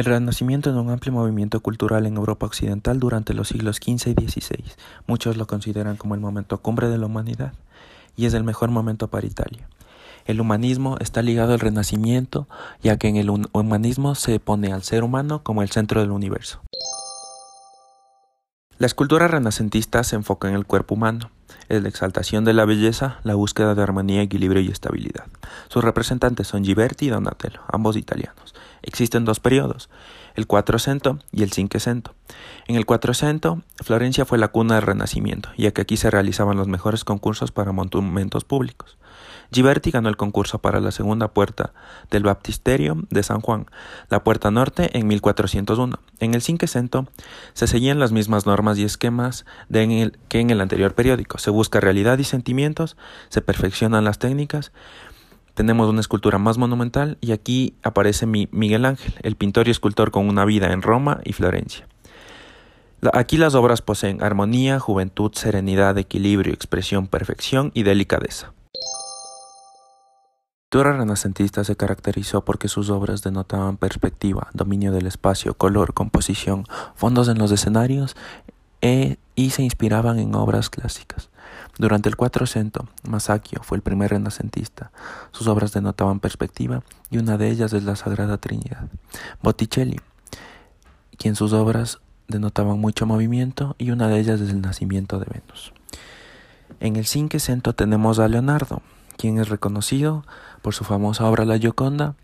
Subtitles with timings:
[0.00, 4.28] El Renacimiento es un amplio movimiento cultural en Europa Occidental durante los siglos XV y
[4.30, 4.64] XVI.
[5.06, 7.52] Muchos lo consideran como el momento cumbre de la humanidad
[8.16, 9.68] y es el mejor momento para Italia.
[10.24, 12.48] El humanismo está ligado al Renacimiento,
[12.82, 16.62] ya que en el humanismo se pone al ser humano como el centro del universo.
[18.78, 21.30] La escultura renacentista se enfoca en el cuerpo humano,
[21.68, 25.26] es la exaltación de la belleza, la búsqueda de armonía, equilibrio y estabilidad.
[25.68, 28.54] Sus representantes son Ghiberti y Donatello, ambos italianos.
[28.82, 29.90] Existen dos periodos,
[30.34, 32.14] el Quattrocento y el Cinquecento.
[32.66, 36.68] En el Quattrocento, Florencia fue la cuna del Renacimiento, ya que aquí se realizaban los
[36.68, 38.96] mejores concursos para monumentos públicos.
[39.50, 41.72] Ghiberti ganó el concurso para la segunda puerta
[42.10, 43.66] del Baptisterio de San Juan,
[44.08, 45.98] la puerta norte, en 1401.
[46.20, 47.08] En el Cinquecento
[47.52, 51.38] se seguían las mismas normas y esquemas que en el anterior periódico.
[51.38, 52.96] Se busca realidad y sentimientos,
[53.28, 54.70] se perfeccionan las técnicas,
[55.54, 60.28] tenemos una escultura más monumental y aquí aparece Miguel Ángel, el pintor y escultor con
[60.28, 61.86] una vida en Roma y Florencia.
[63.14, 68.52] Aquí las obras poseen armonía, juventud, serenidad, equilibrio, expresión, perfección y delicadeza.
[70.64, 77.28] Escultura renacentista se caracterizó porque sus obras denotaban perspectiva, dominio del espacio, color, composición, fondos
[77.28, 78.14] en los escenarios
[78.82, 81.30] e, y se inspiraban en obras clásicas.
[81.78, 84.92] Durante el Quattrocento, Masaccio fue el primer renacentista.
[85.32, 88.88] Sus obras denotaban perspectiva y una de ellas es la Sagrada Trinidad.
[89.42, 89.98] Botticelli,
[91.16, 91.98] quien sus obras
[92.30, 95.72] denotaban mucho movimiento y una de ellas es el nacimiento de Venus.
[96.80, 98.82] En el Cinquecento tenemos a Leonardo,
[99.16, 100.24] quien es reconocido
[100.62, 102.14] por su famosa obra La Gioconda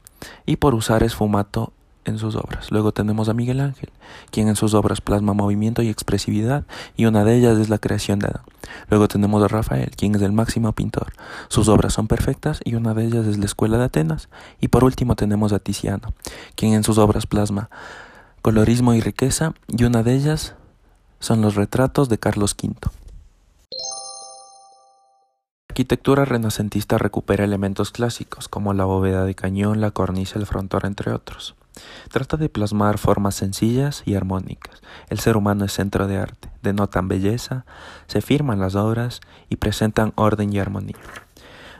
[0.46, 1.72] y por usar esfumato
[2.06, 2.70] en sus obras.
[2.70, 3.90] Luego tenemos a Miguel Ángel,
[4.30, 6.64] quien en sus obras plasma movimiento y expresividad,
[6.96, 8.42] y una de ellas es la creación de Adán.
[8.88, 11.12] Luego tenemos a Rafael, quien es el máximo pintor.
[11.48, 14.28] Sus obras son perfectas y una de ellas es la Escuela de Atenas.
[14.60, 16.14] Y por último tenemos a Tiziano,
[16.54, 17.68] quien en sus obras plasma
[18.46, 20.54] colorismo y riqueza, y una de ellas
[21.18, 22.76] son los retratos de Carlos V.
[25.60, 30.82] La arquitectura renacentista recupera elementos clásicos como la bóveda de cañón, la cornisa, el frontón,
[30.84, 31.56] entre otros.
[32.12, 34.80] Trata de plasmar formas sencillas y armónicas.
[35.08, 37.64] El ser humano es centro de arte, denotan belleza,
[38.06, 40.94] se firman las obras y presentan orden y armonía.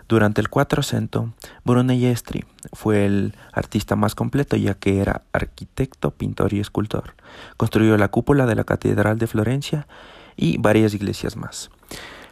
[0.08, 1.32] Durante el Quattrocento,
[1.64, 7.14] Brunelleschi fue el artista más completo ya que era arquitecto, pintor y escultor.
[7.56, 9.88] Construyó la cúpula de la Catedral de Florencia
[10.36, 11.70] y varias iglesias más.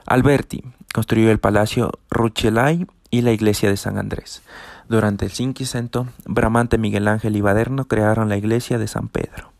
[0.07, 0.63] Alberti
[0.93, 4.43] construyó el Palacio Rucellai y la iglesia de San Andrés.
[4.89, 9.53] Durante el Cinquecento, Bramante, Miguel Ángel y Baderno crearon la iglesia de San Pedro.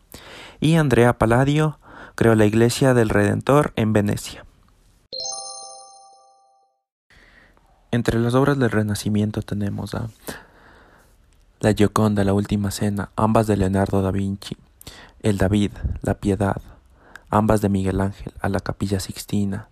[0.61, 1.79] Y Andrea Palladio
[2.15, 4.44] creó la iglesia del Redentor en Venecia.
[7.95, 10.09] Entre las obras del Renacimiento tenemos a
[11.61, 14.57] La Gioconda, La Última Cena, ambas de Leonardo da Vinci,
[15.23, 16.61] El David, La Piedad,
[17.29, 19.69] ambas de Miguel Ángel, a la Capilla Sixtina,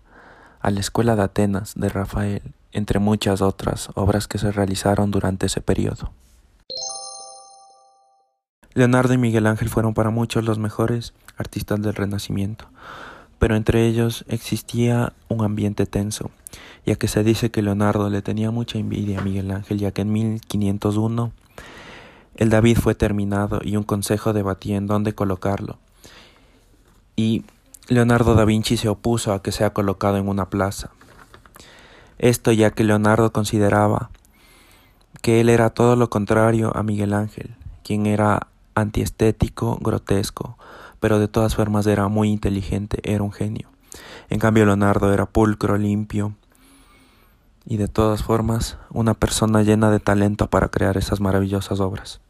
[0.62, 2.42] a la Escuela de Atenas de Rafael,
[2.72, 6.14] entre muchas otras obras que se realizaron durante ese periodo.
[8.74, 12.70] Leonardo y Miguel Ángel fueron para muchos los mejores artistas del Renacimiento,
[13.38, 16.32] pero entre ellos existía un ambiente tenso,
[16.86, 20.02] ya que se dice que Leonardo le tenía mucha envidia a Miguel Ángel, ya que
[20.02, 21.32] en 1501
[22.36, 25.78] el David fue terminado y un consejo debatía en dónde colocarlo.
[27.16, 27.44] Y
[27.88, 30.92] Leonardo da Vinci se opuso a que sea colocado en una plaza,
[32.18, 34.10] esto ya que Leonardo consideraba
[35.22, 40.58] que él era todo lo contrario a Miguel Ángel, quien era antiestético, grotesco,
[41.00, 43.68] pero de todas formas era muy inteligente, era un genio.
[44.30, 46.34] En cambio Leonardo era pulcro, limpio
[47.66, 52.22] y de todas formas una persona llena de talento para crear esas maravillosas obras.